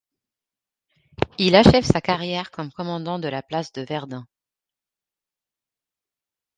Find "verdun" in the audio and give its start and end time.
3.83-4.25